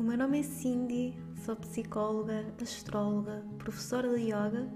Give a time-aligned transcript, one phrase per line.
[0.00, 1.14] O meu nome é Cindy,
[1.44, 4.66] sou psicóloga, astróloga, professora de yoga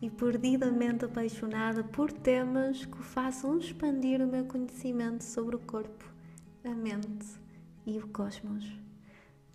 [0.00, 6.04] e perdidamente apaixonada por temas que façam expandir o meu conhecimento sobre o corpo,
[6.64, 7.26] a mente
[7.84, 8.64] e o cosmos.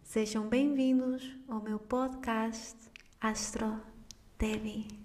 [0.03, 2.75] Sejam bem-vindos ao meu podcast
[3.21, 3.79] Astro
[4.37, 5.02] Devi.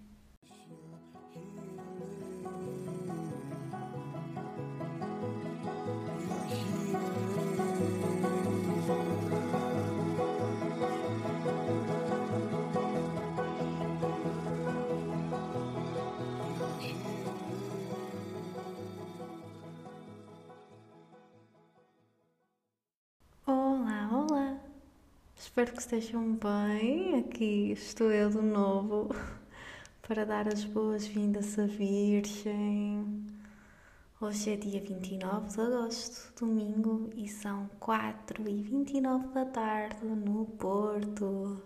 [25.59, 27.19] Espero que estejam bem.
[27.19, 29.09] Aqui estou eu de novo
[30.07, 33.27] para dar as boas-vindas à Virgem.
[34.21, 40.45] Hoje é dia 29 de agosto, domingo, e são 4 e 29 da tarde no
[40.45, 41.61] Porto.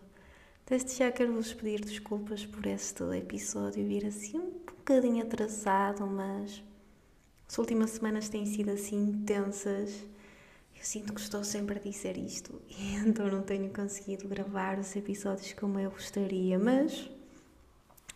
[0.66, 6.64] Desde já quero vos pedir desculpas por este episódio vir assim um bocadinho atrasado, mas
[7.46, 10.02] as últimas semanas têm sido assim intensas
[10.82, 14.96] eu sinto que estou sempre a dizer isto e então não tenho conseguido gravar os
[14.96, 17.08] episódios como eu gostaria, mas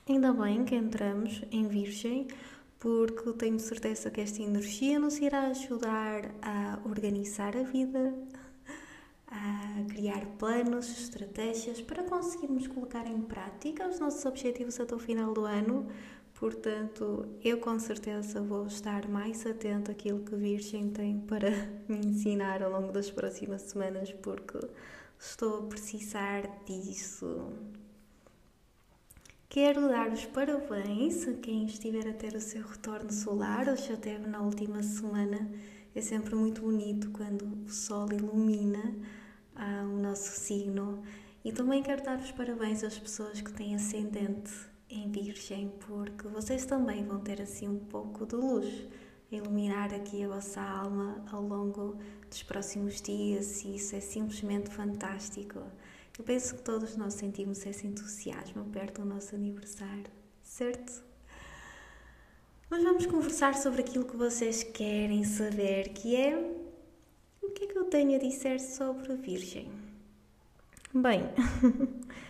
[0.08, 2.26] ainda bem que entramos em Virgem
[2.80, 8.12] porque tenho certeza que esta energia nos irá ajudar a organizar a vida,
[9.28, 15.32] a criar planos, estratégias para conseguirmos colocar em prática os nossos objetivos até o final
[15.32, 15.86] do ano,
[16.38, 21.50] Portanto, eu com certeza vou estar mais atento àquilo que Virgem tem para
[21.88, 24.58] me ensinar ao longo das próximas semanas, porque
[25.18, 27.52] estou a precisar disso.
[29.48, 33.96] Quero dar os parabéns a quem estiver a ter o seu retorno solar, ou já
[33.96, 35.50] teve na última semana.
[35.94, 38.94] É sempre muito bonito quando o Sol ilumina
[39.54, 41.02] ah, o nosso signo.
[41.42, 46.64] E também quero dar os parabéns às pessoas que têm ascendente em Virgem, porque vocês
[46.64, 48.86] também vão ter assim um pouco de luz
[49.30, 51.96] a iluminar aqui a vossa alma ao longo
[52.28, 55.60] dos próximos dias e isso é simplesmente fantástico.
[56.18, 60.10] Eu penso que todos nós sentimos esse entusiasmo perto do nosso aniversário,
[60.42, 61.04] certo?
[62.70, 66.36] Mas vamos conversar sobre aquilo que vocês querem saber, que é
[67.42, 69.70] o que é que eu tenho a dizer sobre a Virgem.
[70.94, 71.22] Bem,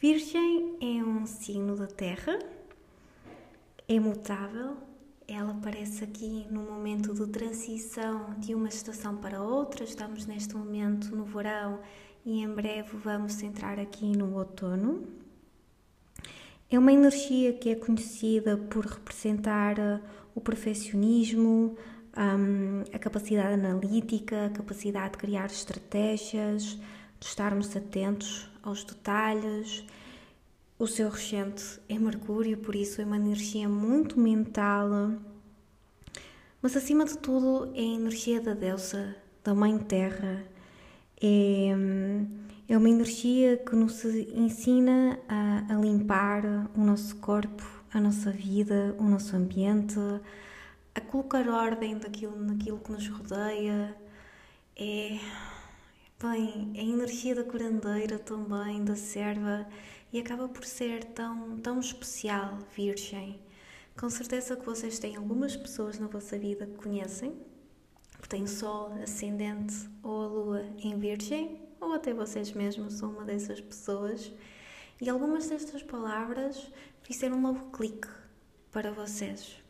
[0.00, 2.38] Virgem é um signo da Terra,
[3.88, 4.76] é mutável,
[5.26, 9.82] ela aparece aqui no momento de transição de uma estação para outra.
[9.82, 11.80] Estamos neste momento no verão
[12.24, 15.02] e em breve vamos entrar aqui no outono.
[16.70, 20.00] É uma energia que é conhecida por representar uh,
[20.32, 21.76] o perfeccionismo,
[22.92, 26.78] a capacidade analítica, a capacidade de criar estratégias,
[27.20, 29.84] de estarmos atentos aos detalhes.
[30.78, 34.88] O seu regente é Mercúrio, por isso é uma energia muito mental.
[36.62, 40.44] Mas acima de tudo é a energia da deusa, da Mãe Terra.
[41.20, 41.70] É,
[42.68, 46.44] é uma energia que nos ensina a, a limpar
[46.76, 49.98] o nosso corpo, a nossa vida, o nosso ambiente,
[50.94, 53.96] a colocar ordem daquilo, naquilo que nos rodeia.
[54.76, 55.18] É
[56.20, 59.64] Bem, a energia da curandeira também, da serva,
[60.12, 63.40] e acaba por ser tão, tão especial, Virgem.
[63.96, 67.36] Com certeza que vocês têm algumas pessoas na vossa vida que conhecem,
[68.20, 73.24] que têm Sol, Ascendente ou a Lua em Virgem, ou até vocês mesmos são uma
[73.24, 74.32] dessas pessoas,
[75.00, 76.68] e algumas destas palavras
[77.04, 78.08] fizeram um novo clique
[78.72, 79.62] para vocês.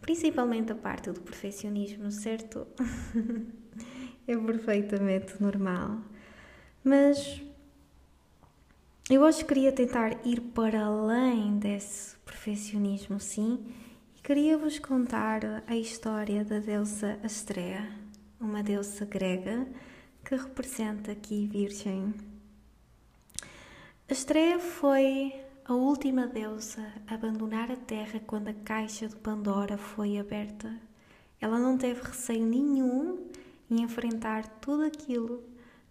[0.00, 2.66] Principalmente a parte do perfeccionismo, certo?
[4.26, 5.98] é perfeitamente normal.
[6.82, 7.42] Mas
[9.10, 13.64] eu hoje queria tentar ir para além desse perfeccionismo, sim,
[14.16, 17.86] e queria vos contar a história da deusa Astrea,
[18.40, 19.66] uma deusa grega
[20.24, 22.14] que representa aqui Virgem.
[24.10, 25.34] Astrea foi
[25.66, 30.74] a última deusa a abandonar a Terra quando a caixa de Pandora foi aberta.
[31.40, 33.30] Ela não teve receio nenhum
[33.70, 35.42] e enfrentar tudo aquilo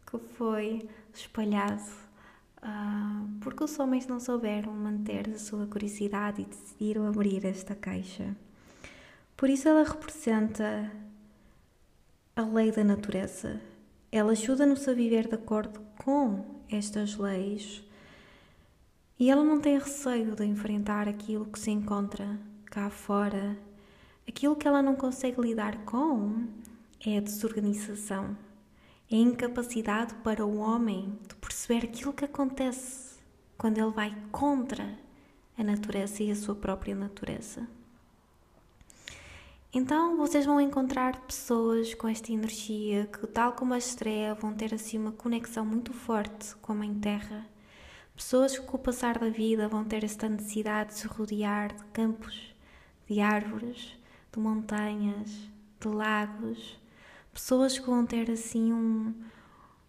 [0.06, 1.82] que foi espalhado,
[2.58, 8.36] uh, porque os homens não souberam manter a sua curiosidade e decidiram abrir esta caixa.
[9.36, 10.92] Por isso, ela representa
[12.36, 13.60] a lei da natureza.
[14.12, 17.84] Ela ajuda-nos a viver de acordo com estas leis
[19.20, 23.58] e ela não tem receio de enfrentar aquilo que se encontra cá fora,
[24.28, 26.48] aquilo que ela não consegue lidar com
[27.06, 28.38] é a desorganização,
[29.12, 33.20] é a incapacidade para o homem de perceber aquilo que acontece
[33.58, 34.98] quando ele vai contra
[35.58, 37.68] a natureza e a sua própria natureza.
[39.76, 44.74] Então vocês vão encontrar pessoas com esta energia que, tal como a estreia, vão ter
[44.74, 47.48] assim uma conexão muito forte com a Mãe Terra.
[48.16, 51.84] Pessoas que, com o passar da vida, vão ter esta necessidade de se rodear de
[51.86, 52.54] campos,
[53.10, 53.98] de árvores,
[54.32, 55.32] de montanhas,
[55.80, 56.80] de lagos.
[57.34, 59.14] Pessoas que vão ter assim um,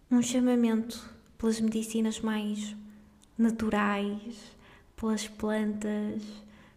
[0.09, 2.75] um chamamento pelas medicinas mais
[3.37, 4.35] naturais,
[4.95, 6.23] pelas plantas,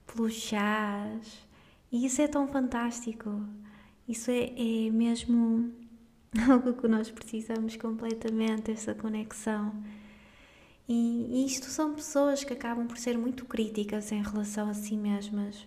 [0.06, 1.48] pelos chás
[1.90, 3.42] e isso é tão fantástico.
[4.06, 5.72] Isso é, é mesmo
[6.48, 9.72] algo que nós precisamos completamente, essa conexão.
[10.88, 14.96] E, e isto são pessoas que acabam por ser muito críticas em relação a si
[14.96, 15.66] mesmas.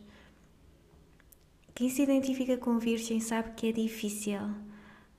[1.73, 4.39] Quem se identifica com Virgem sabe que é difícil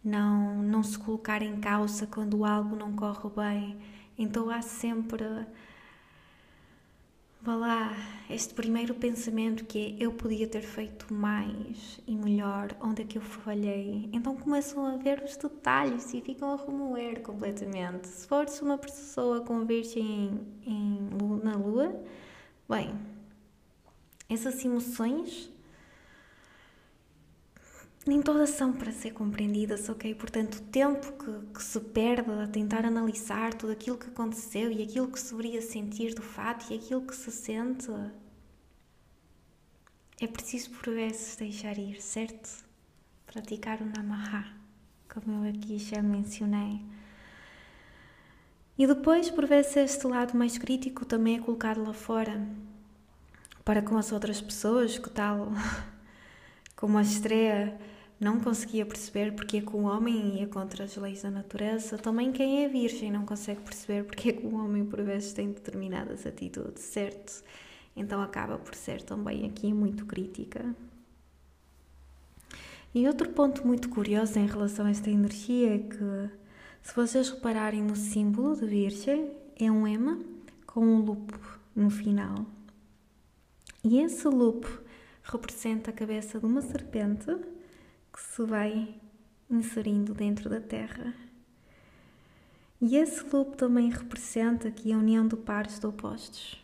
[0.04, 3.76] não, não se colocar em causa quando algo não corre bem.
[4.18, 5.24] Então há sempre
[7.42, 7.96] vá lá,
[8.30, 13.18] este primeiro pensamento que é eu podia ter feito mais e melhor, onde é que
[13.18, 14.08] eu falhei.
[14.12, 18.06] Então começam a ver os detalhes e ficam a remoer completamente.
[18.06, 21.10] Se fores uma pessoa com virgem em, em,
[21.42, 22.00] na lua,
[22.68, 22.94] bem,
[24.28, 25.51] essas emoções
[28.04, 30.14] nem todas são para ser compreendidas, ok?
[30.14, 34.82] Portanto, o tempo que, que, se perde a tentar analisar tudo aquilo que aconteceu e
[34.82, 37.88] aquilo que se deveria sentir do fato e aquilo que se sente,
[40.20, 42.64] é preciso por vezes deixar ir, certo?
[43.24, 44.52] Praticar o Namaha,
[45.08, 46.80] como eu aqui já mencionei.
[48.76, 52.44] E depois, por vezes, este lado mais crítico também é colocado lá fora,
[53.64, 55.52] para com as outras pessoas, que tal
[56.74, 57.78] como a estreia
[58.22, 61.98] não conseguia perceber porque é que o homem ia contra as leis da natureza.
[61.98, 65.50] Também quem é virgem não consegue perceber porque é que o homem por vezes tem
[65.50, 67.42] determinadas atitudes, certo?
[67.96, 70.72] Então acaba por ser também aqui muito crítica.
[72.94, 76.30] E outro ponto muito curioso em relação a esta energia é que,
[76.80, 80.20] se vocês repararem no símbolo de Virgem, é um ema
[80.64, 82.46] com um lupo no final.
[83.82, 84.80] E esse lupo
[85.24, 87.34] representa a cabeça de uma serpente
[88.12, 89.00] que se vai
[89.48, 91.14] inserindo dentro da Terra.
[92.80, 96.60] E esse loop também representa aqui a união do pares de opostos.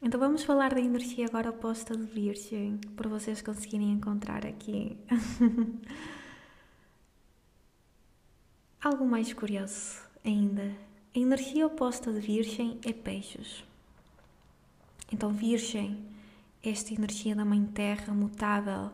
[0.00, 4.96] Então vamos falar da energia agora oposta de Virgem, para vocês conseguirem encontrar aqui
[8.80, 10.76] algo mais curioso ainda.
[11.14, 13.64] A energia oposta de Virgem é Peixes.
[15.12, 16.04] Então, Virgem,
[16.62, 18.90] esta energia da Mãe Terra mutável,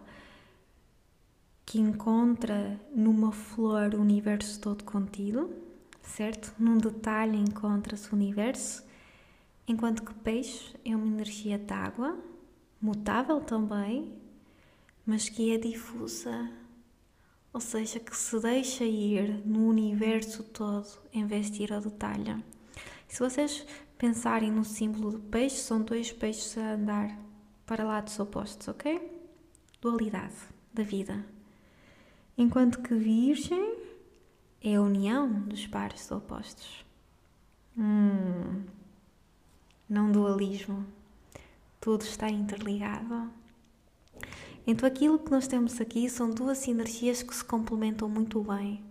[1.70, 5.54] que encontra numa flor o universo todo contido,
[6.02, 6.52] certo?
[6.58, 8.84] Num detalhe encontra-se o universo,
[9.68, 12.18] enquanto que peixe é uma energia d'água,
[12.82, 14.12] mutável também,
[15.06, 16.50] mas que é difusa,
[17.52, 22.44] ou seja, que se deixa ir no universo todo em vez de ir ao detalhe.
[23.06, 23.64] Se vocês
[23.96, 27.16] pensarem no símbolo de peixe, são dois peixes a andar
[27.64, 29.00] para lados opostos, ok?
[29.80, 30.34] Dualidade
[30.74, 31.24] da vida
[32.36, 33.76] enquanto que Virgem
[34.62, 36.84] é a união dos pares opostos.
[37.76, 38.64] Hum,
[39.88, 40.84] não dualismo.
[41.80, 43.30] Tudo está interligado.
[44.66, 48.84] Então, aquilo que nós temos aqui são duas energias que se complementam muito bem.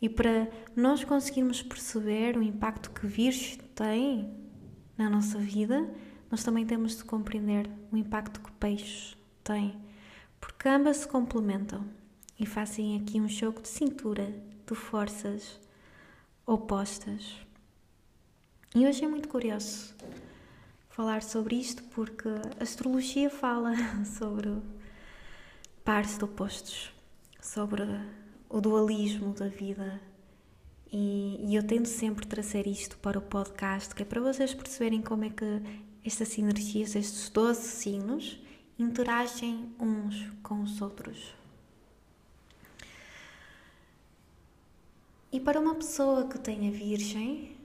[0.00, 4.34] E para nós conseguirmos perceber o impacto que Virgem tem
[4.96, 5.88] na nossa vida,
[6.30, 9.76] nós também temos de compreender o impacto que Peixes tem,
[10.40, 11.84] porque ambas se complementam
[12.38, 14.34] e fazem aqui um jogo de cintura
[14.66, 15.60] de forças
[16.46, 17.36] opostas.
[18.74, 19.94] E hoje é muito curioso
[20.90, 23.72] falar sobre isto porque a astrologia fala
[24.04, 24.60] sobre
[25.84, 26.92] pares de opostos,
[27.40, 27.82] sobre
[28.48, 30.00] o dualismo da vida.
[30.92, 35.02] E, e, eu tento sempre trazer isto para o podcast, que é para vocês perceberem
[35.02, 35.44] como é que
[36.04, 38.38] estas sinergias, estes 12 signos,
[38.78, 41.43] interagem uns com os outros.
[45.34, 47.56] E para uma pessoa que tenha Virgem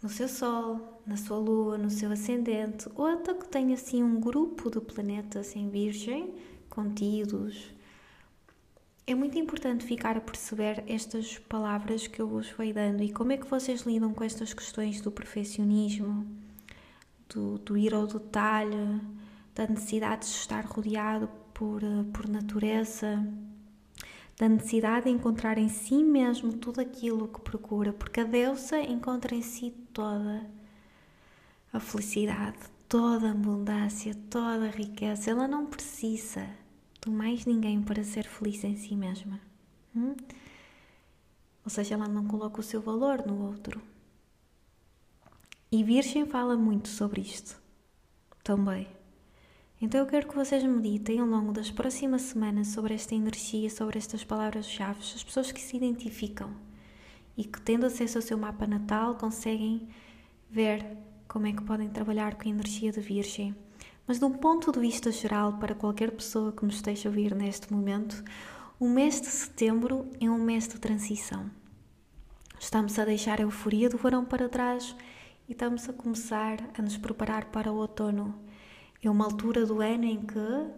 [0.00, 4.20] no seu Sol, na sua Lua, no seu ascendente, ou até que tenha assim um
[4.20, 6.32] grupo de planetas em Virgem
[6.70, 7.74] contidos,
[9.04, 13.02] é muito importante ficar a perceber estas palavras que eu vos fui dando.
[13.02, 16.24] E como é que vocês lidam com estas questões do perfeccionismo,
[17.28, 19.00] do, do ir ao detalhe,
[19.52, 23.18] da necessidade de estar rodeado por, por natureza
[24.36, 29.34] da necessidade de encontrar em si mesmo tudo aquilo que procura, porque a deusa encontra
[29.34, 30.50] em si toda
[31.72, 35.30] a felicidade, toda a abundância, toda a riqueza.
[35.30, 36.48] Ela não precisa
[37.00, 39.40] de mais ninguém para ser feliz em si mesma.
[39.94, 40.16] Hum?
[41.64, 43.80] Ou seja, ela não coloca o seu valor no outro.
[45.70, 47.60] E Virgem fala muito sobre isto
[48.42, 48.86] também.
[49.84, 53.98] Então eu quero que vocês meditem ao longo das próximas semanas sobre esta energia, sobre
[53.98, 56.52] estas palavras-chave, as pessoas que se identificam
[57.36, 59.86] e que, tendo acesso ao seu mapa natal, conseguem
[60.50, 60.96] ver
[61.28, 63.54] como é que podem trabalhar com a energia de Virgem.
[64.06, 67.34] Mas de um ponto de vista geral, para qualquer pessoa que me esteja a ouvir
[67.34, 68.24] neste momento,
[68.80, 71.50] o mês de setembro é um mês de transição.
[72.58, 74.96] Estamos a deixar a euforia do verão para trás
[75.46, 78.43] e estamos a começar a nos preparar para o outono.
[79.04, 80.70] É uma altura do ano em que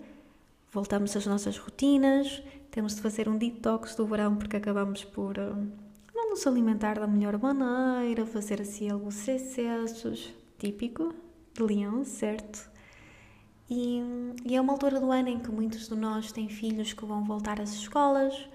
[0.73, 2.43] voltamos às nossas rotinas,
[2.73, 5.57] temos de fazer um detox do verão porque acabamos por uh,
[6.13, 11.15] não nos alimentar da melhor maneira, fazer assim alguns excessos, típico
[11.55, 12.69] de leão, certo?
[13.71, 14.03] E,
[14.45, 17.23] e, é uma altura do ano em que muitos de nós têm filhos que vão
[17.25, 18.49] voltar às escolas,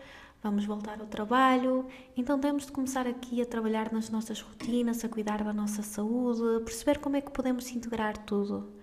[0.44, 1.86] vamos voltar ao trabalho,
[2.18, 6.58] então temos de começar aqui a trabalhar nas nossas rotinas, a cuidar da nossa saúde,
[6.58, 8.81] a perceber como é que podemos integrar tudo.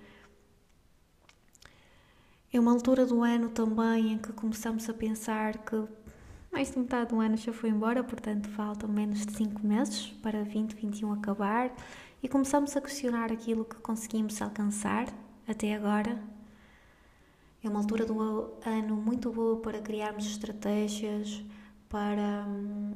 [2.51, 5.85] É uma altura do ano também em que começamos a pensar que
[6.51, 10.43] mais de metade do ano já foi embora, portanto faltam menos de 5 meses para
[10.45, 11.71] 2021 acabar.
[12.23, 15.09] E começamos a questionar aquilo que conseguimos alcançar
[15.47, 16.19] até agora.
[17.63, 18.19] É uma altura do
[18.65, 21.45] ano muito boa para criarmos estratégias,
[21.87, 22.95] para hum,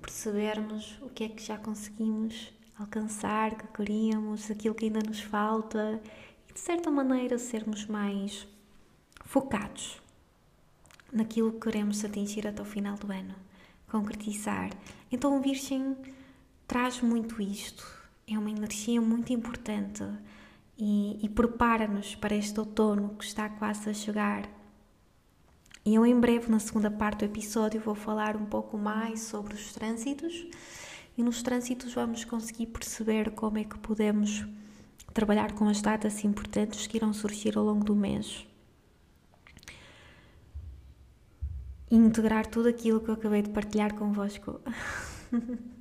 [0.00, 6.00] percebermos o que é que já conseguimos alcançar, que queríamos, aquilo que ainda nos falta
[6.48, 8.48] e de certa maneira sermos mais
[9.28, 10.00] focados
[11.12, 13.34] naquilo que queremos atingir até o final do ano,
[13.86, 14.70] concretizar.
[15.12, 15.94] Então Virgem
[16.66, 17.86] traz muito isto,
[18.26, 20.02] é uma energia muito importante
[20.78, 24.48] e, e prepara-nos para este outono que está quase a chegar.
[25.84, 29.52] E eu, em breve, na segunda parte do episódio, vou falar um pouco mais sobre
[29.52, 30.46] os trânsitos
[31.18, 34.46] e nos trânsitos vamos conseguir perceber como é que podemos
[35.12, 38.47] trabalhar com as datas importantes que irão surgir ao longo do mês.
[41.90, 44.60] E integrar tudo aquilo que eu acabei de partilhar convosco.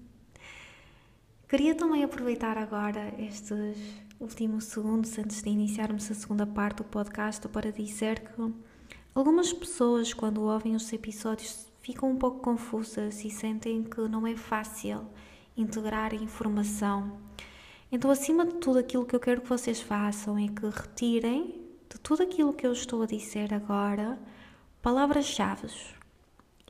[1.47, 3.77] Queria também aproveitar agora estes
[4.19, 8.53] últimos segundos antes de iniciarmos a segunda parte do podcast para dizer que
[9.15, 14.35] algumas pessoas, quando ouvem os episódios, ficam um pouco confusas e sentem que não é
[14.35, 15.07] fácil
[15.55, 17.17] integrar informação.
[17.89, 21.97] Então, acima de tudo, aquilo que eu quero que vocês façam é que retirem de
[22.01, 24.19] tudo aquilo que eu estou a dizer agora
[24.81, 25.67] palavras-chave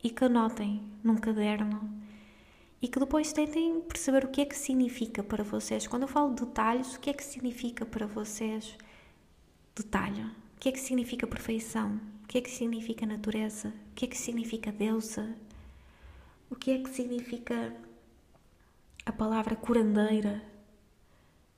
[0.03, 2.07] e que anotem num caderno
[2.81, 5.87] e que depois tentem perceber o que é que significa para vocês.
[5.87, 8.77] Quando eu falo de detalhes, o que é que significa para vocês
[9.75, 10.21] detalhe?
[10.21, 11.99] O que é que significa perfeição?
[12.23, 13.69] O que é que significa natureza?
[13.91, 15.35] O que é que significa deusa?
[16.49, 17.75] O que é que significa
[19.05, 20.43] a palavra curandeira?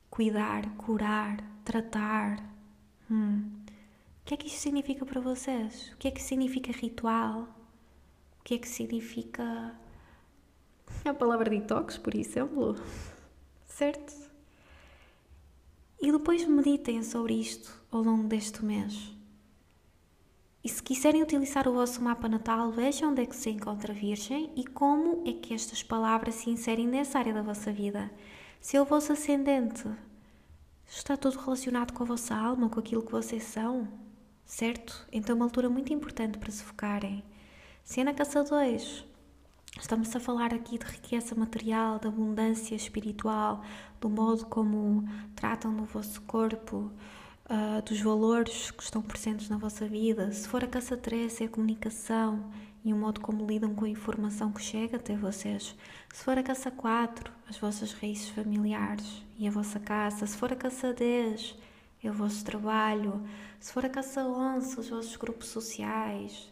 [0.09, 2.43] Cuidar, curar, tratar.
[3.09, 3.58] Hum.
[4.29, 5.91] O que é que isto significa para vocês?
[5.91, 7.47] O que é que significa ritual?
[8.39, 9.75] O que é que significa
[11.03, 12.75] a palavra detox, por exemplo.
[13.65, 14.13] Certo?
[15.99, 19.11] E depois meditem sobre isto ao longo deste mês.
[20.63, 23.95] E se quiserem utilizar o vosso mapa natal, vejam onde é que se encontra a
[23.95, 28.11] Virgem e como é que estas palavras se inserem nessa área da vossa vida.
[28.61, 29.89] Se é o vosso ascendente,
[30.85, 34.07] está tudo relacionado com a vossa alma, com aquilo que vocês são,
[34.49, 35.07] certo?
[35.11, 37.23] Então é uma altura muito importante para se focarem.
[37.83, 39.05] Se é na caça 2,
[39.79, 43.63] Estamos a falar aqui de riqueza material, de abundância espiritual,
[44.01, 46.91] do modo como tratam no vosso corpo,
[47.45, 50.31] uh, dos valores que estão presentes na vossa vida.
[50.31, 52.51] Se for a casa 3, é a comunicação
[52.83, 55.75] e o modo como lidam com a informação que chega até vocês.
[56.11, 60.25] Se for a casa 4, as vossas raízes familiares e a vossa casa.
[60.25, 61.55] Se for a casa 10,
[62.03, 63.23] é o vosso trabalho.
[63.59, 66.49] Se for a casa 11, os vossos grupos sociais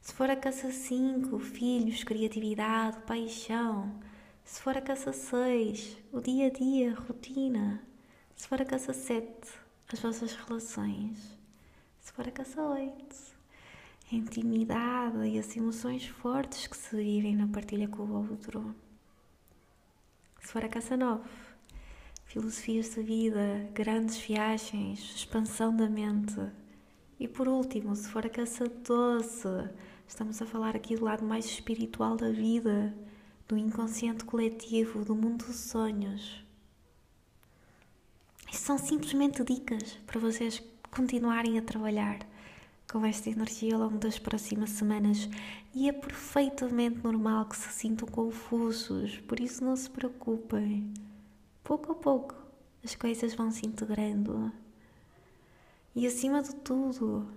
[0.00, 3.92] se for a caça 5, filhos, criatividade, paixão.
[4.42, 7.82] Se for a caça 6, o dia a dia, rotina.
[8.34, 9.28] Se for a caça 7,
[9.92, 11.38] as vossas relações.
[12.00, 13.16] Se for a caça 8,
[14.10, 18.74] a intimidade e as emoções fortes que se vivem na partilha com o outro.
[20.40, 21.28] Se for a caça 9,
[22.28, 26.40] filosofias da vida, grandes viagens, expansão da mente.
[27.18, 29.68] E por último, se for a caça 12,
[30.08, 32.94] Estamos a falar aqui do lado mais espiritual da vida,
[33.46, 36.42] do inconsciente coletivo, do mundo dos sonhos.
[38.50, 42.20] Isto são simplesmente dicas para vocês continuarem a trabalhar
[42.90, 45.28] com esta energia ao longo das próximas semanas
[45.74, 50.90] e é perfeitamente normal que se sintam confusos, por isso não se preocupem.
[51.68, 52.34] Pouco a pouco
[52.82, 54.50] as coisas vão se integrando.
[55.94, 57.28] E acima de tudo,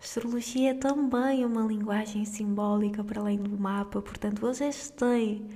[0.00, 5.50] a astrologia é também uma linguagem simbólica para além do mapa, portanto, vocês têm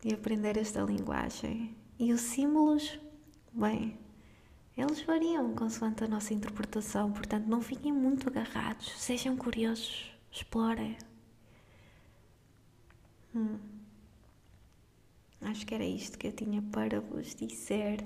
[0.00, 1.76] de aprender esta linguagem.
[2.00, 2.98] E os símbolos,
[3.52, 3.96] bem,
[4.76, 10.96] eles variam consoante a nossa interpretação, portanto, não fiquem muito agarrados, sejam curiosos, explorem.
[13.32, 13.75] Hum.
[15.46, 18.04] Acho que era isto que eu tinha para vos dizer.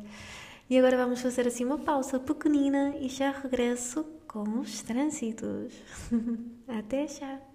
[0.68, 5.72] E agora vamos fazer assim uma pausa pequenina e já regresso com os trânsitos.
[6.68, 7.49] Até já!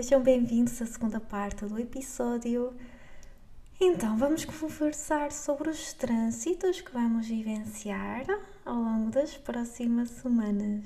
[0.00, 2.72] Sejam bem-vindos à segunda parte do episódio.
[3.80, 8.24] Então, vamos conversar sobre os trânsitos que vamos vivenciar
[8.64, 10.84] ao longo das próximas semanas.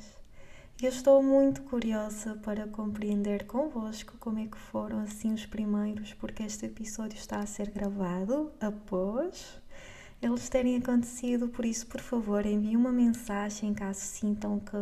[0.83, 6.45] Eu estou muito curiosa para compreender convosco como é que foram assim os primeiros, porque
[6.45, 9.61] este episódio está a ser gravado após
[10.23, 14.77] eles terem acontecido, por isso, por favor, enviem uma mensagem caso sintam que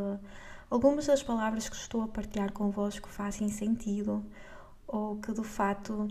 [0.70, 4.24] algumas das palavras que estou a partilhar convosco fazem sentido
[4.86, 6.08] ou que de fato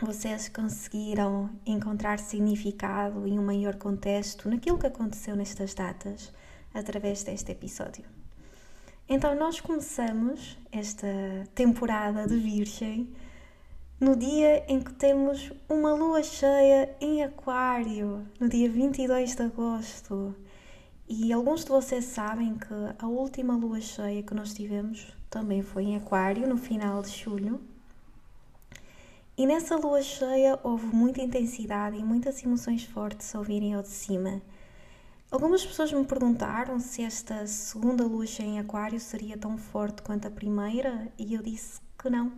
[0.00, 6.32] vocês conseguiram encontrar significado e um maior contexto naquilo que aconteceu nestas datas
[6.72, 8.04] através deste episódio.
[9.08, 11.08] Então, nós começamos esta
[11.54, 13.12] temporada de Virgem
[13.98, 20.34] no dia em que temos uma lua cheia em Aquário, no dia 22 de agosto.
[21.12, 25.82] E alguns de vocês sabem que a última lua cheia que nós tivemos também foi
[25.82, 27.60] em Aquário, no final de julho.
[29.36, 33.88] E nessa lua cheia houve muita intensidade e muitas emoções fortes a ouvirem ao de
[33.88, 34.40] cima.
[35.32, 40.28] Algumas pessoas me perguntaram se esta segunda lua cheia em Aquário seria tão forte quanto
[40.28, 42.32] a primeira, e eu disse que não,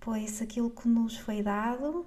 [0.00, 2.06] pois aquilo que nos foi dado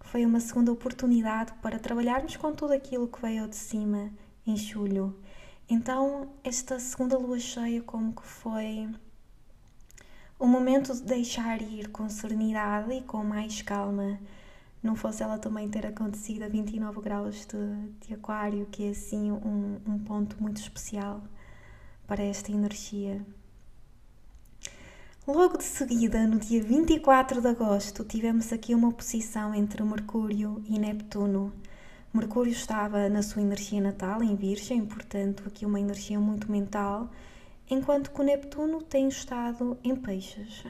[0.00, 4.10] foi uma segunda oportunidade para trabalharmos com tudo aquilo que veio ao de cima
[4.46, 5.14] em julho.
[5.68, 8.88] Então, esta segunda lua cheia, como que foi
[10.38, 14.18] o momento de deixar ir com serenidade e com mais calma.
[14.82, 19.32] Não fosse ela também ter acontecido a 29 graus de, de Aquário, que é assim
[19.32, 21.22] um, um ponto muito especial
[22.06, 23.24] para esta energia.
[25.26, 30.78] Logo de seguida, no dia 24 de agosto, tivemos aqui uma oposição entre Mercúrio e
[30.78, 31.52] Neptuno.
[32.12, 37.10] Mercúrio estava na sua energia natal, em Virgem, portanto, aqui uma energia muito mental,
[37.68, 40.64] enquanto que o Neptuno tem estado em Peixes.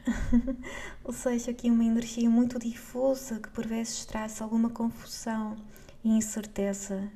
[1.05, 5.57] Ou seja, aqui uma energia muito difusa que por vezes traz alguma confusão
[6.03, 7.11] e incerteza.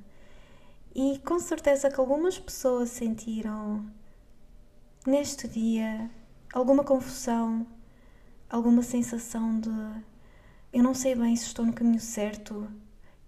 [0.94, 3.84] E com certeza que algumas pessoas sentiram
[5.06, 6.10] neste dia
[6.52, 7.66] alguma confusão,
[8.48, 9.70] alguma sensação de
[10.72, 12.68] eu não sei bem se estou no caminho certo,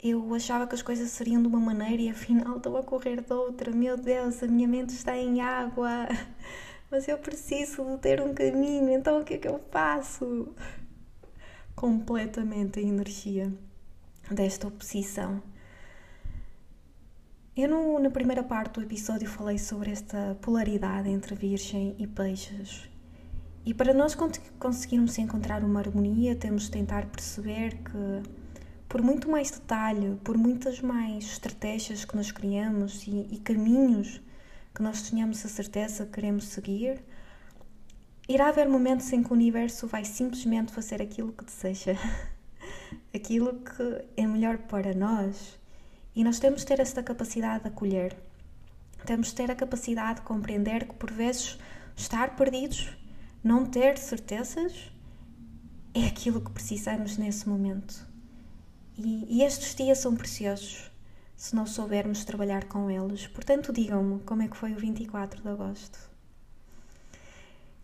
[0.02, 3.32] eu achava que as coisas seriam de uma maneira e afinal estão a correr de
[3.32, 3.70] outra.
[3.70, 6.08] Meu Deus, a minha mente está em água,
[6.90, 10.54] mas eu preciso de ter um caminho, então o que é que eu faço?
[11.76, 13.52] Completamente a energia
[14.28, 15.40] desta oposição.
[17.56, 22.88] Eu, no, na primeira parte do episódio, falei sobre esta polaridade entre Virgem e Peixes.
[23.64, 24.16] E para nós
[24.58, 28.41] conseguirmos encontrar uma harmonia, temos de tentar perceber que
[28.92, 34.20] por muito mais detalhe, por muitas mais estratégias que nós criamos e, e caminhos
[34.74, 37.02] que nós tenhamos a certeza que queremos seguir,
[38.28, 41.94] irá haver momentos em que o universo vai simplesmente fazer aquilo que deseja,
[43.16, 45.58] aquilo que é melhor para nós.
[46.14, 48.14] E nós temos de ter esta capacidade de acolher.
[49.06, 51.58] Temos de ter a capacidade de compreender que, por vezes,
[51.96, 52.94] estar perdidos,
[53.42, 54.92] não ter certezas,
[55.94, 58.11] é aquilo que precisamos nesse momento.
[58.96, 60.90] E, e estes dias são preciosos
[61.36, 63.26] se não soubermos trabalhar com eles.
[63.26, 65.98] Portanto, digam-me como é que foi o 24 de agosto.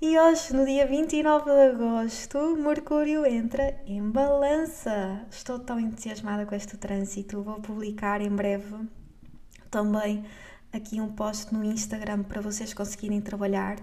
[0.00, 5.26] E hoje, no dia 29 de agosto, Mercúrio entra em balança.
[5.28, 7.42] Estou tão entusiasmada com este trânsito.
[7.42, 8.88] Vou publicar em breve
[9.68, 10.24] também
[10.72, 13.76] aqui um post no Instagram para vocês conseguirem trabalhar.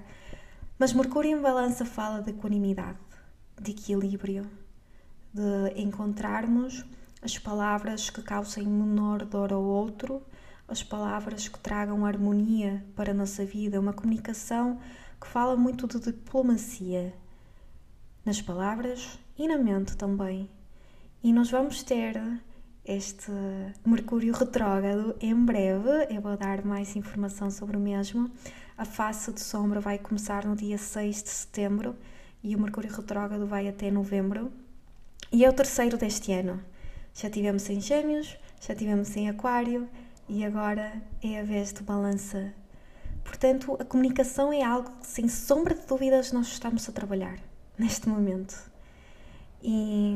[0.79, 2.97] Mas Mercúrio em Balança fala de equanimidade,
[3.61, 4.49] de equilíbrio,
[5.33, 6.85] de encontrarmos
[7.25, 10.21] as palavras que causem menor dor ao outro,
[10.67, 14.79] as palavras que tragam harmonia para a nossa vida, uma comunicação
[15.19, 17.11] que fala muito de diplomacia
[18.23, 20.47] nas palavras e na mente também.
[21.23, 22.21] E nós vamos ter
[22.85, 23.31] este
[23.83, 26.05] Mercúrio retrógrado em breve.
[26.11, 28.29] Eu vou dar mais informação sobre o mesmo.
[28.77, 31.95] A face de sombra vai começar no dia 6 de setembro
[32.43, 34.51] e o Mercúrio retrógrado vai até novembro.
[35.31, 36.61] E é o terceiro deste ano.
[37.15, 39.89] Já tivemos em Gêmeos, já tivemos em Aquário
[40.29, 42.53] e agora é a vez de Balança.
[43.23, 47.39] Portanto, a comunicação é algo que, sem sombra de dúvidas, nós estamos a trabalhar
[47.79, 48.55] neste momento.
[49.63, 50.15] E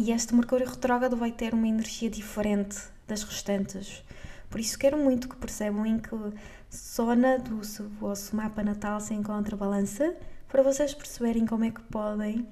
[0.00, 2.78] e este Mercúrio retrógrado vai ter uma energia diferente
[3.08, 4.04] das restantes.
[4.48, 6.10] Por isso quero muito que percebam em que
[6.72, 7.60] zona do
[7.98, 10.14] vosso mapa natal se encontra balança,
[10.46, 12.46] para vocês perceberem como é que podem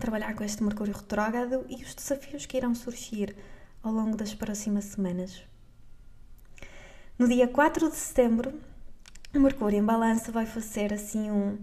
[0.00, 3.36] trabalhar com este Mercúrio retrógrado e os desafios que irão surgir
[3.82, 5.42] ao longo das próximas semanas.
[7.18, 8.58] No dia 4 de setembro,
[9.34, 11.58] o Mercúrio em balança vai fazer assim um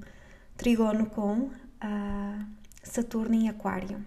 [0.56, 1.50] trigono com
[1.82, 2.46] a
[2.84, 4.06] Saturno em Aquário.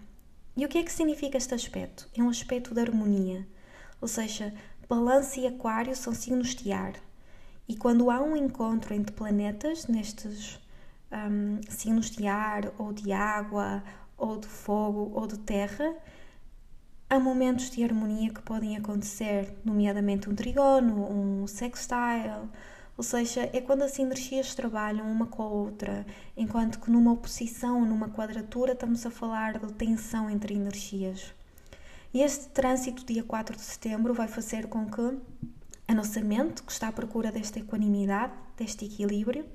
[0.55, 2.09] E o que é que significa este aspecto?
[2.17, 3.47] É um aspecto de harmonia,
[3.99, 4.53] ou seja,
[4.89, 6.93] balança e aquário são signos de ar.
[7.67, 10.59] E quando há um encontro entre planetas, nestes
[11.11, 13.83] um, signos de ar, ou de água,
[14.21, 15.95] ou de fogo, ou de terra,
[17.09, 22.47] há momentos de harmonia que podem acontecer, nomeadamente um trigono, um sextile,
[22.95, 26.05] ou seja, é quando as energias trabalham uma com a outra,
[26.37, 31.33] enquanto que numa oposição, numa quadratura, estamos a falar de tensão entre energias.
[32.13, 35.17] E este trânsito, dia 4 de setembro, vai fazer com que
[35.87, 39.45] a nossa mente, que está à procura desta equanimidade, deste equilíbrio,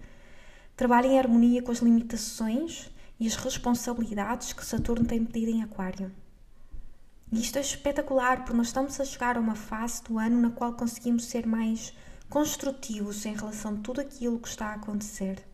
[0.76, 6.12] trabalhe em harmonia com as limitações e as responsabilidades que Saturno tem pedido em Aquário.
[7.32, 10.50] E isto é espetacular, porque nós estamos a chegar a uma fase do ano na
[10.50, 11.92] qual conseguimos ser mais
[12.28, 15.44] construtivos em relação a tudo aquilo que está a acontecer.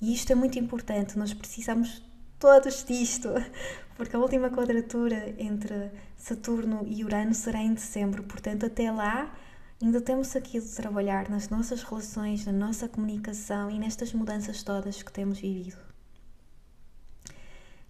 [0.00, 2.02] E isto é muito importante, nós precisamos
[2.38, 3.28] todos disto,
[3.96, 9.32] porque a última quadratura entre Saturno e Urano será em dezembro, portanto, até lá
[9.80, 15.02] ainda temos aqui de trabalhar nas nossas relações, na nossa comunicação e nestas mudanças todas
[15.02, 15.87] que temos vivido.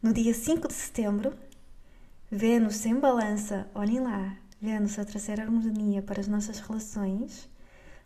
[0.01, 1.37] No dia 5 de setembro,
[2.31, 7.49] Vênus em balança, olhem lá, Vênus a trazer harmonia para as nossas relações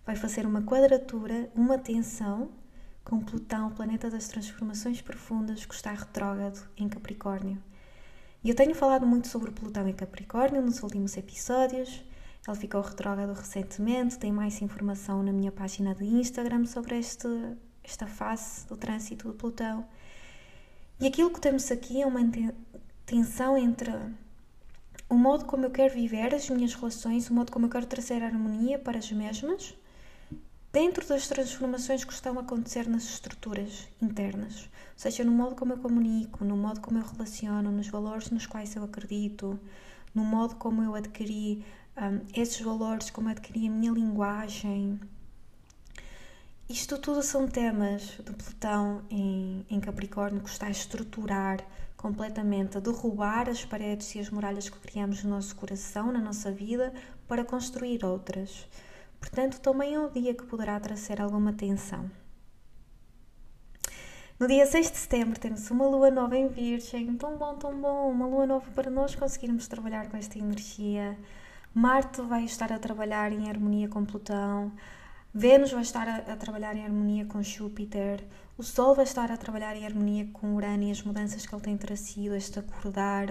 [0.06, 2.50] vai fazer uma quadratura, uma tensão
[3.04, 7.62] com Plutão, o planeta das transformações profundas, que está retrógrado em Capricórnio.
[8.42, 12.02] E eu tenho falado muito sobre Plutão em Capricórnio nos últimos episódios.
[12.48, 17.28] Ele ficou retrógrado recentemente, tem mais informação na minha página de Instagram sobre este,
[17.84, 19.86] esta fase do trânsito de Plutão.
[21.00, 22.20] E aquilo que temos aqui é uma
[23.04, 23.92] tensão entre
[25.08, 28.22] o modo como eu quero viver as minhas relações, o modo como eu quero trazer
[28.22, 29.74] harmonia para as mesmas,
[30.72, 35.74] dentro das transformações que estão a acontecer nas estruturas internas, ou seja, no modo como
[35.74, 39.60] eu comunico, no modo como eu relaciono, nos valores nos quais eu acredito,
[40.14, 41.62] no modo como eu adquiri
[41.96, 44.98] um, esses valores, como adquiri a minha linguagem.
[46.68, 51.58] Isto tudo são temas de Plutão em, em Capricórnio que está a estruturar
[51.96, 56.50] completamente, a derrubar as paredes e as muralhas que criamos no nosso coração, na nossa
[56.50, 56.92] vida,
[57.28, 58.66] para construir outras.
[59.20, 62.10] Portanto, também é um dia que poderá trazer alguma tensão.
[64.38, 68.10] No dia 6 de setembro temos uma lua nova em Virgem, tão bom, tão bom,
[68.10, 71.16] uma lua nova para nós conseguirmos trabalhar com esta energia.
[71.72, 74.72] Marte vai estar a trabalhar em harmonia com Plutão,
[75.34, 78.22] Vênus vai estar a, a, trabalhar em harmonia com Júpiter,
[78.58, 81.62] o Sol vai estar a trabalhar em harmonia com Urano e as mudanças que ele
[81.62, 83.26] tem trazido, este acordar.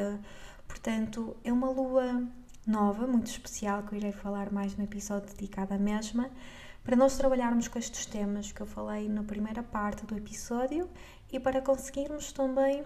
[0.67, 2.27] Portanto, é uma lua
[2.65, 6.31] nova, muito especial, que eu irei falar mais no episódio dedicado à mesma,
[6.83, 10.89] para nós trabalharmos com estes temas que eu falei na primeira parte do episódio
[11.31, 12.83] e para conseguirmos também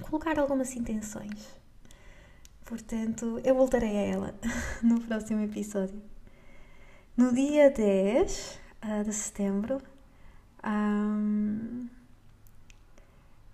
[0.00, 1.46] colocar algumas intenções.
[2.64, 4.34] Portanto, eu voltarei a ela
[4.82, 6.00] no próximo episódio.
[7.20, 9.82] No dia 10 uh, de setembro,
[10.64, 11.86] um,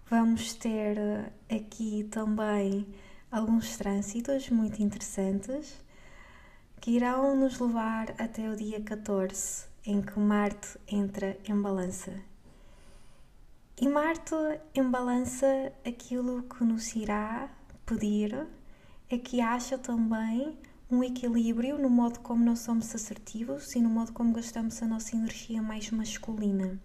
[0.08, 0.96] vamos ter
[1.50, 2.86] aqui também
[3.28, 5.82] alguns trânsitos muito interessantes
[6.80, 12.12] que irão nos levar até o dia 14, em que Marte entra em balança.
[13.80, 14.36] E Marte
[14.76, 17.50] em balança, aquilo que nos irá
[17.84, 18.46] pedir
[19.10, 20.56] é que haja também
[20.90, 25.16] um equilíbrio no modo como nós somos assertivos e no modo como gastamos a nossa
[25.16, 26.78] energia mais masculina.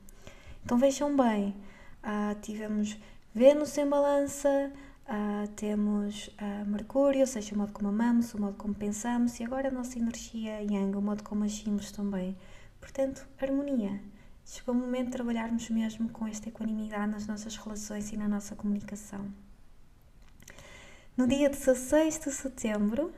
[0.64, 1.56] Então vejam bem,
[2.04, 2.98] uh, tivemos
[3.34, 4.72] Vênus em balança,
[5.08, 9.44] uh, temos uh, Mercúrio, ou seja, o modo como amamos, o modo como pensamos, e
[9.44, 12.36] agora a nossa energia Yang, o modo como agimos também.
[12.80, 14.02] Portanto, harmonia.
[14.44, 18.56] Chegou o momento de trabalharmos mesmo com esta equanimidade nas nossas relações e na nossa
[18.56, 19.32] comunicação.
[21.16, 23.14] No dia 16 de setembro,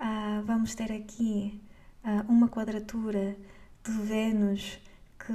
[0.00, 1.60] uh, vamos ter aqui
[2.04, 3.36] uh, uma quadratura
[3.82, 4.78] de Vênus
[5.18, 5.32] que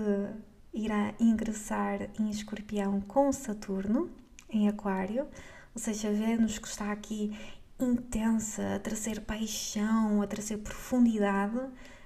[0.73, 4.09] irá ingressar em Escorpião com Saturno
[4.49, 5.27] em Aquário,
[5.73, 7.37] ou seja, Vênus que está aqui
[7.79, 11.59] intensa, a trazer paixão, a trazer profundidade,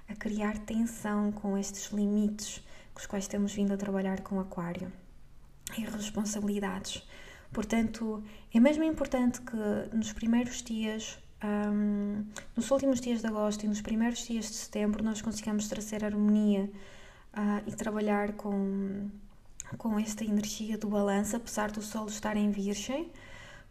[0.08, 2.62] a criar tensão com estes limites
[2.94, 4.92] com os quais temos vindo a trabalhar com Aquário
[5.76, 7.02] e responsabilidades.
[7.52, 12.24] Portanto, é mesmo importante que nos primeiros dias, um,
[12.56, 16.70] nos últimos dias de agosto e nos primeiros dias de setembro, nós consigamos trazer harmonia
[17.34, 19.10] uh, e trabalhar com,
[19.76, 23.12] com esta energia do balanço, apesar do Sol estar em Virgem,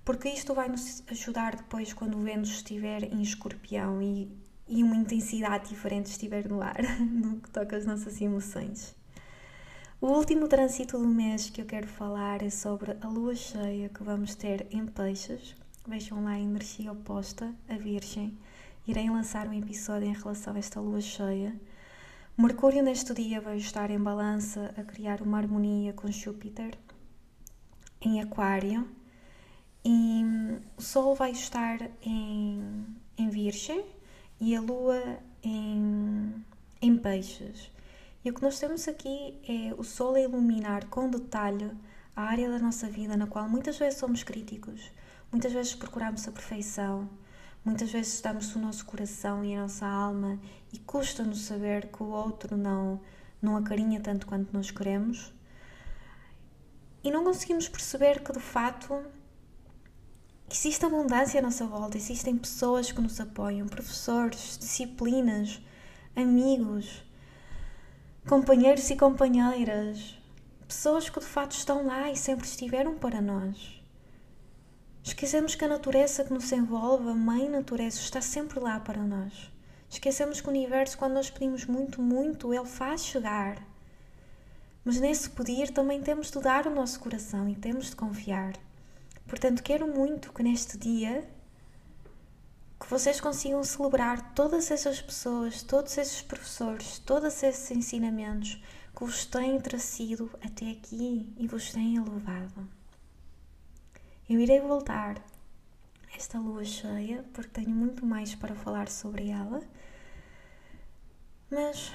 [0.06, 4.30] porque isto vai nos ajudar depois quando o Vênus estiver em Escorpião e,
[4.68, 8.96] e uma intensidade diferente estiver no ar, no que toca às nossas emoções.
[10.00, 14.04] O último trânsito do mês que eu quero falar é sobre a lua cheia que
[14.04, 15.56] vamos ter em Peixes.
[15.86, 18.38] Vejam lá a energia oposta, a Virgem.
[18.88, 21.54] Irei lançar um episódio em relação a esta lua cheia.
[22.38, 26.78] Mercúrio neste dia vai estar em balança a criar uma harmonia com Júpiter
[28.02, 28.88] em Aquário
[29.84, 30.24] e
[30.78, 32.86] o Sol vai estar em,
[33.18, 33.84] em Virgem
[34.40, 36.34] e a Lua em,
[36.82, 37.70] em Peixes.
[38.24, 41.72] E o que nós temos aqui é o Sol a iluminar com detalhe
[42.16, 44.93] a área da nossa vida na qual muitas vezes somos críticos,
[45.34, 47.10] muitas vezes procuramos a perfeição,
[47.66, 50.40] muitas vezes damos o nosso coração e a nossa alma
[50.72, 53.02] e custa-nos saber que o outro não,
[53.42, 55.34] não acarinha tanto quanto nós queremos.
[57.04, 59.04] E não conseguimos perceber que de fato
[60.50, 65.60] existe abundância à nossa volta, existem pessoas que nos apoiam, professores, disciplinas,
[66.16, 67.04] amigos
[68.28, 70.18] companheiros e companheiras,
[70.66, 73.83] pessoas que de fato estão lá e sempre estiveram para nós.
[75.04, 79.52] Esquecemos que a natureza que nos envolve, a mãe natureza, está sempre lá para nós.
[79.90, 83.62] Esquecemos que o universo, quando nós pedimos muito, muito, ele faz chegar.
[84.86, 88.54] Mas nesse pedir também temos de dar o nosso coração e temos de confiar.
[89.28, 91.30] Portanto, quero muito que neste dia
[92.80, 98.64] que vocês consigam celebrar todas essas pessoas, todos esses professores, todos esses ensinamentos
[98.96, 102.83] que vos têm trazido até aqui e vos têm elevado.
[104.30, 105.22] Eu irei voltar
[106.16, 109.62] esta lua cheia porque tenho muito mais para falar sobre ela,
[111.52, 111.92] mas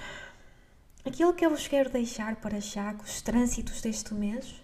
[1.05, 4.63] aquilo que eu vos quero deixar para já com os trânsitos deste mês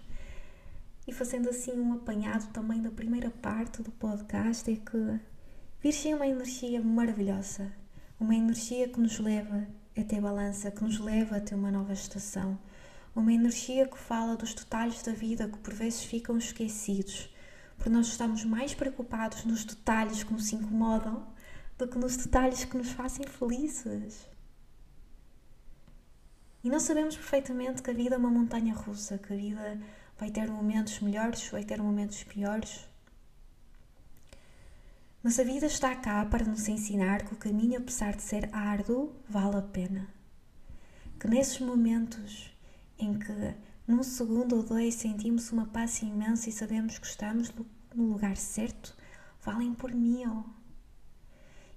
[1.07, 5.19] e fazendo assim um apanhado também da primeira parte do podcast é que
[5.81, 7.71] Virgem é uma energia maravilhosa,
[8.19, 12.57] uma energia que nos leva até balança, que nos leva até uma nova estação,
[13.15, 17.29] uma energia que fala dos detalhes da vida que por vezes ficam esquecidos,
[17.75, 21.27] porque nós estamos mais preocupados nos detalhes que nos incomodam
[21.77, 24.27] do que nos detalhes que nos fazem felizes.
[26.63, 29.79] E nós sabemos perfeitamente que a vida é uma montanha russa, que a vida
[30.17, 32.87] vai ter momentos melhores, vai ter momentos piores,
[35.25, 39.11] mas a vida está cá para nos ensinar que o caminho, apesar de ser árduo,
[39.27, 40.07] vale a pena.
[41.19, 42.55] Que nesses momentos
[42.99, 43.55] em que,
[43.87, 47.53] num segundo ou dois, sentimos uma paz imensa e sabemos que estamos
[47.93, 48.95] no lugar certo,
[49.41, 50.43] valem por mil.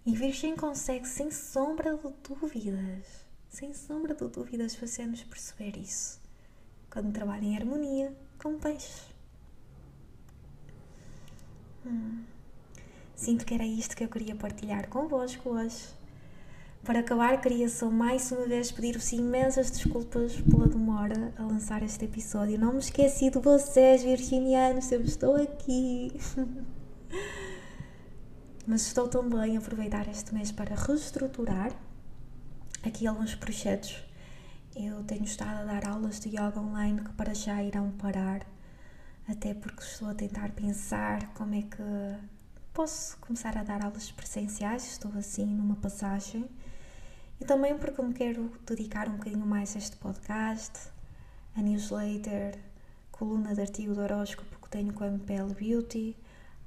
[0.06, 6.18] E Virgem consegue, sem sombra de dúvidas, sem sombra de dúvidas, fazer-nos perceber isso
[6.90, 9.02] quando trabalha em harmonia com peixe.
[11.84, 12.24] Hum.
[13.14, 15.97] Sinto que era isto que eu queria partilhar convosco hoje.
[16.84, 22.06] Para acabar, queria só mais uma vez pedir-vos imensas desculpas pela demora a lançar este
[22.06, 22.58] episódio.
[22.58, 26.12] Não me esqueci de vocês, virginianos, eu estou aqui.
[28.66, 31.72] Mas estou também a aproveitar este mês para reestruturar
[32.82, 34.02] aqui alguns projetos.
[34.74, 38.46] Eu tenho estado a dar aulas de yoga online que para já irão parar,
[39.28, 41.82] até porque estou a tentar pensar como é que
[42.72, 46.48] posso começar a dar aulas presenciais, estou assim numa passagem.
[47.40, 50.90] E também porque me quero dedicar um bocadinho mais a este podcast,
[51.56, 52.58] a newsletter,
[53.12, 56.16] coluna de artigo do horóscopo que tenho com a MPL Beauty,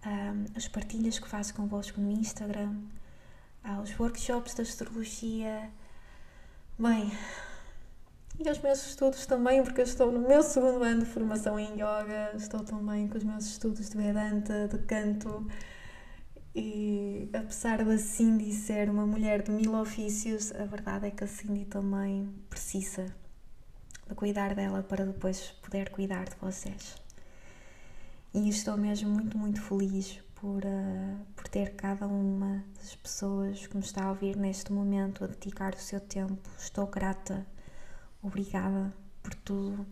[0.05, 2.75] um, as partilhas que faço convosco no Instagram,
[3.63, 5.69] aos workshops de astrologia.
[6.79, 7.11] Bem,
[8.39, 11.73] e aos meus estudos também, porque eu estou no meu segundo ano de formação em
[11.73, 15.47] yoga, estou também com os meus estudos de Vedanta, de canto.
[16.53, 21.23] E apesar de a Cindy ser uma mulher de mil ofícios, a verdade é que
[21.23, 23.05] a Cindy também precisa
[24.07, 26.95] de cuidar dela para depois poder cuidar de vocês.
[28.33, 33.77] E estou mesmo muito, muito feliz por, uh, por ter cada uma das pessoas que
[33.77, 36.49] me está a ouvir neste momento a dedicar o seu tempo.
[36.57, 37.45] Estou grata,
[38.21, 39.85] obrigada por tudo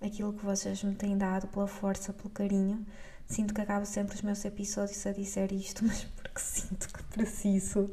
[0.00, 2.86] aquilo que vocês me têm dado, pela força, pelo carinho.
[3.28, 7.90] Sinto que acabo sempre os meus episódios a dizer isto, mas porque sinto que preciso.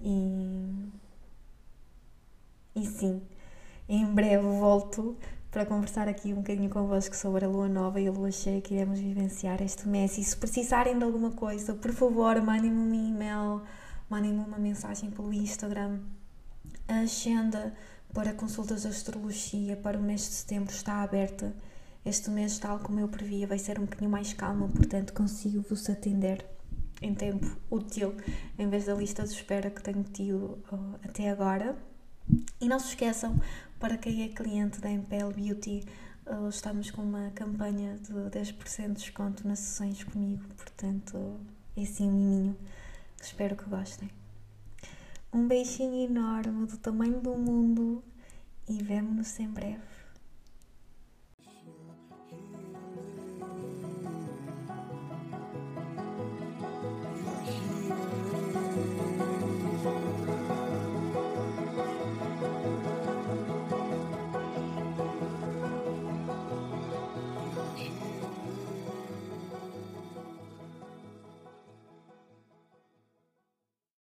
[0.00, 0.90] E,
[2.74, 3.22] e sim,
[3.88, 5.16] em breve volto
[5.50, 8.74] para conversar aqui um bocadinho convosco sobre a lua nova e a lua cheia que
[8.74, 10.18] iremos vivenciar este mês.
[10.18, 13.62] E se precisarem de alguma coisa, por favor, mandem-me um e-mail,
[14.08, 16.00] mandem-me uma mensagem pelo Instagram.
[16.88, 17.72] A agenda
[18.12, 21.54] para consultas de astrologia para o mês de setembro está aberta.
[22.04, 25.88] Este mês, tal como eu previa, vai ser um bocadinho mais calmo, portanto consigo vos
[25.88, 26.44] atender
[27.00, 28.14] em tempo útil,
[28.58, 31.76] em vez da lista de espera que tenho tido uh, até agora.
[32.60, 33.40] E não se esqueçam,
[33.78, 35.82] para quem é cliente da Impel Beauty,
[36.26, 41.40] uh, estamos com uma campanha de 10% de desconto nas sessões comigo, portanto,
[41.74, 42.56] é assim um miminho.
[43.20, 44.10] Espero que gostem.
[45.32, 48.04] Um beijinho enorme do tamanho do mundo
[48.68, 49.93] e vemo-nos em breve.